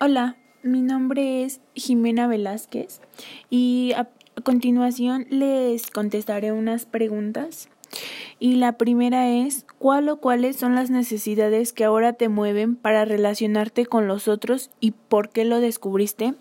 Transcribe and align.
Hola, 0.00 0.36
mi 0.62 0.80
nombre 0.80 1.42
es 1.42 1.60
Jimena 1.74 2.28
Velázquez 2.28 3.00
y 3.50 3.94
a 3.96 4.08
continuación 4.44 5.26
les 5.28 5.90
contestaré 5.90 6.52
unas 6.52 6.86
preguntas. 6.86 7.68
Y 8.38 8.54
la 8.54 8.78
primera 8.78 9.28
es, 9.28 9.66
¿cuál 9.78 10.08
o 10.08 10.18
cuáles 10.18 10.54
son 10.54 10.76
las 10.76 10.90
necesidades 10.90 11.72
que 11.72 11.82
ahora 11.82 12.12
te 12.12 12.28
mueven 12.28 12.76
para 12.76 13.04
relacionarte 13.06 13.86
con 13.86 14.06
los 14.06 14.28
otros 14.28 14.70
y 14.78 14.92
por 14.92 15.30
qué 15.30 15.44
lo 15.44 15.58
descubriste? 15.58 16.34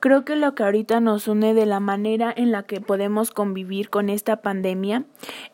Creo 0.00 0.24
que 0.24 0.34
lo 0.34 0.56
que 0.56 0.64
ahorita 0.64 0.98
nos 0.98 1.28
une 1.28 1.54
de 1.54 1.66
la 1.66 1.78
manera 1.78 2.34
en 2.36 2.50
la 2.50 2.64
que 2.64 2.80
podemos 2.80 3.30
convivir 3.30 3.90
con 3.90 4.08
esta 4.08 4.42
pandemia 4.42 5.04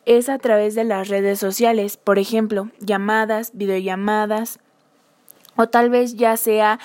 es 0.07 0.31
a 0.31 0.39
través 0.39 0.75
de 0.75 0.85
las 0.85 1.09
redes 1.09 1.41
sociales, 1.41 1.99
por 1.99 2.19
ejemplo, 2.19 2.71
llamadas, 2.81 3.51
videollamadas, 3.53 4.61
o 5.57 5.69
tal 5.69 5.91
vez 5.91 6.15
ya 6.15 6.37
sea 6.37 6.79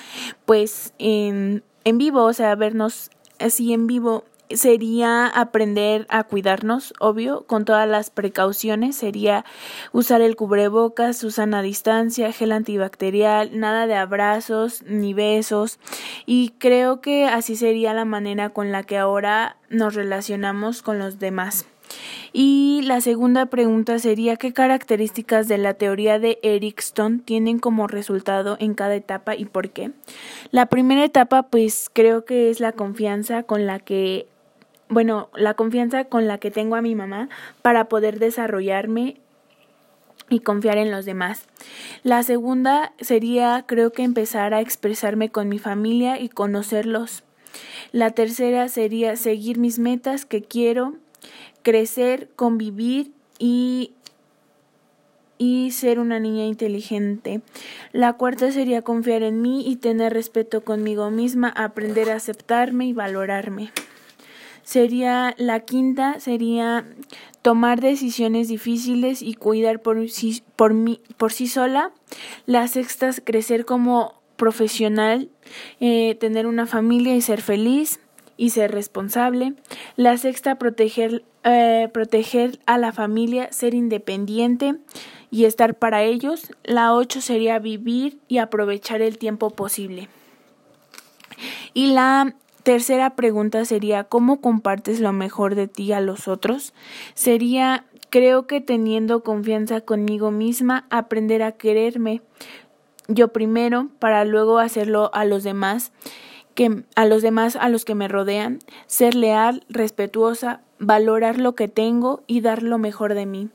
pues 0.44 0.94
en, 0.98 1.62
en 1.84 1.98
vivo, 1.98 2.24
o 2.24 2.32
sea, 2.32 2.54
vernos 2.54 3.10
así 3.38 3.72
en 3.72 3.86
vivo 3.86 4.24
sería 4.50 5.26
aprender 5.26 6.06
a 6.08 6.24
cuidarnos, 6.24 6.92
obvio, 6.98 7.44
con 7.46 7.64
todas 7.64 7.88
las 7.88 8.10
precauciones, 8.10 8.96
sería 8.96 9.44
usar 9.92 10.20
el 10.22 10.36
cubrebocas, 10.36 11.22
usan 11.24 11.54
a 11.54 11.62
distancia, 11.62 12.32
gel 12.32 12.52
antibacterial, 12.52 13.58
nada 13.58 13.86
de 13.86 13.94
abrazos 13.94 14.82
ni 14.82 15.14
besos 15.14 15.78
y 16.26 16.54
creo 16.58 17.00
que 17.00 17.26
así 17.26 17.56
sería 17.56 17.94
la 17.94 18.04
manera 18.04 18.50
con 18.50 18.72
la 18.72 18.82
que 18.82 18.98
ahora 18.98 19.56
nos 19.68 19.94
relacionamos 19.94 20.82
con 20.82 20.98
los 20.98 21.18
demás. 21.18 21.66
Y 22.32 22.82
la 22.84 23.00
segunda 23.00 23.46
pregunta 23.46 23.98
sería 23.98 24.36
qué 24.36 24.52
características 24.52 25.48
de 25.48 25.58
la 25.58 25.74
teoría 25.74 26.18
de 26.18 26.38
Erickson 26.42 27.20
tienen 27.20 27.58
como 27.58 27.88
resultado 27.88 28.56
en 28.60 28.74
cada 28.74 28.94
etapa 28.94 29.34
y 29.34 29.46
por 29.46 29.70
qué. 29.70 29.90
La 30.50 30.66
primera 30.66 31.04
etapa 31.04 31.44
pues 31.44 31.90
creo 31.92 32.24
que 32.24 32.50
es 32.50 32.60
la 32.60 32.72
confianza 32.72 33.42
con 33.42 33.66
la 33.66 33.80
que 33.80 34.28
bueno, 34.88 35.28
la 35.36 35.54
confianza 35.54 36.04
con 36.04 36.26
la 36.26 36.38
que 36.38 36.50
tengo 36.50 36.74
a 36.74 36.82
mi 36.82 36.96
mamá 36.96 37.28
para 37.62 37.84
poder 37.84 38.18
desarrollarme 38.18 39.16
y 40.28 40.40
confiar 40.40 40.78
en 40.78 40.90
los 40.90 41.04
demás. 41.04 41.46
La 42.02 42.22
segunda 42.22 42.92
sería 43.00 43.64
creo 43.66 43.92
que 43.92 44.02
empezar 44.02 44.52
a 44.52 44.60
expresarme 44.60 45.30
con 45.30 45.48
mi 45.48 45.58
familia 45.58 46.20
y 46.20 46.28
conocerlos. 46.28 47.22
La 47.92 48.10
tercera 48.10 48.68
sería 48.68 49.16
seguir 49.16 49.58
mis 49.58 49.78
metas 49.78 50.24
que 50.24 50.42
quiero 50.42 50.94
crecer, 51.62 52.28
convivir 52.36 53.12
y 53.38 53.92
y 55.40 55.70
ser 55.70 55.98
una 55.98 56.20
niña 56.20 56.44
inteligente. 56.44 57.40
La 57.92 58.12
cuarta 58.12 58.52
sería 58.52 58.82
confiar 58.82 59.22
en 59.22 59.40
mí 59.40 59.66
y 59.66 59.76
tener 59.76 60.12
respeto 60.12 60.62
conmigo 60.64 61.10
misma, 61.10 61.48
aprender 61.48 62.10
a 62.10 62.16
aceptarme 62.16 62.84
y 62.84 62.92
valorarme. 62.92 63.72
Sería 64.64 65.34
la 65.38 65.60
quinta 65.60 66.20
sería 66.20 66.84
tomar 67.40 67.80
decisiones 67.80 68.48
difíciles 68.48 69.22
y 69.22 69.32
cuidar 69.32 69.80
por 69.80 70.10
sí, 70.10 70.42
por, 70.56 70.74
mí, 70.74 71.00
por 71.16 71.32
sí 71.32 71.48
sola. 71.48 71.90
La 72.44 72.68
sexta 72.68 73.10
crecer 73.24 73.64
como 73.64 74.20
profesional, 74.36 75.30
eh, 75.80 76.16
tener 76.20 76.46
una 76.46 76.66
familia 76.66 77.16
y 77.16 77.22
ser 77.22 77.40
feliz 77.40 77.98
y 78.40 78.50
ser 78.50 78.72
responsable. 78.72 79.52
La 79.96 80.16
sexta, 80.16 80.54
proteger, 80.54 81.22
eh, 81.44 81.90
proteger 81.92 82.58
a 82.64 82.78
la 82.78 82.90
familia, 82.90 83.52
ser 83.52 83.74
independiente 83.74 84.76
y 85.30 85.44
estar 85.44 85.74
para 85.74 86.04
ellos. 86.04 86.50
La 86.64 86.94
ocho 86.94 87.20
sería 87.20 87.58
vivir 87.58 88.18
y 88.28 88.38
aprovechar 88.38 89.02
el 89.02 89.18
tiempo 89.18 89.50
posible. 89.50 90.08
Y 91.74 91.88
la 91.88 92.34
tercera 92.62 93.14
pregunta 93.14 93.66
sería 93.66 94.04
¿cómo 94.04 94.40
compartes 94.40 95.00
lo 95.00 95.12
mejor 95.12 95.54
de 95.54 95.68
ti 95.68 95.92
a 95.92 96.00
los 96.00 96.26
otros? 96.26 96.72
Sería 97.12 97.84
creo 98.08 98.46
que 98.46 98.62
teniendo 98.62 99.22
confianza 99.22 99.82
conmigo 99.82 100.30
misma, 100.30 100.86
aprender 100.88 101.42
a 101.42 101.52
quererme 101.52 102.22
yo 103.06 103.28
primero 103.28 103.88
para 103.98 104.24
luego 104.24 104.58
hacerlo 104.58 105.10
a 105.12 105.26
los 105.26 105.42
demás 105.42 105.92
que 106.54 106.84
a 106.94 107.06
los 107.06 107.22
demás 107.22 107.56
a 107.56 107.68
los 107.68 107.84
que 107.84 107.94
me 107.94 108.08
rodean, 108.08 108.58
ser 108.86 109.14
leal, 109.14 109.64
respetuosa, 109.68 110.60
valorar 110.80 111.38
lo 111.38 111.54
que 111.54 111.68
tengo 111.68 112.22
y 112.26 112.40
dar 112.40 112.62
lo 112.62 112.78
mejor 112.78 113.14
de 113.14 113.26
mí. 113.26 113.50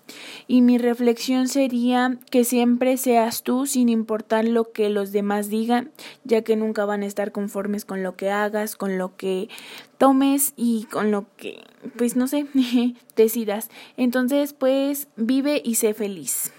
Y 0.47 0.61
mi 0.61 0.77
reflexión 0.77 1.47
sería 1.47 2.17
que 2.29 2.43
siempre 2.43 2.97
seas 2.97 3.43
tú 3.43 3.65
sin 3.65 3.89
importar 3.89 4.45
lo 4.45 4.71
que 4.71 4.89
los 4.89 5.11
demás 5.11 5.49
digan, 5.49 5.91
ya 6.23 6.43
que 6.43 6.55
nunca 6.55 6.85
van 6.85 7.01
a 7.01 7.07
estar 7.07 7.31
conformes 7.31 7.83
con 7.83 8.03
lo 8.03 8.15
que 8.15 8.29
hagas, 8.29 8.75
con 8.75 8.97
lo 8.97 9.15
que 9.17 9.49
tomes 9.97 10.53
y 10.55 10.85
con 10.85 11.11
lo 11.11 11.25
que, 11.35 11.63
pues 11.97 12.15
no 12.15 12.27
sé, 12.27 12.45
decidas. 13.15 13.69
Entonces, 13.97 14.53
pues 14.53 15.07
vive 15.17 15.61
y 15.65 15.75
sé 15.75 15.93
feliz. 15.93 16.53